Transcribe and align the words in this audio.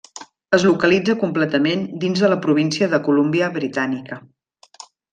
Es 0.57 0.63
localitza 0.67 1.15
completament 1.25 1.85
dins 2.05 2.25
de 2.25 2.33
la 2.33 2.39
província 2.49 2.91
de 2.97 3.03
Columbia 3.11 3.55
Britànica. 3.61 4.23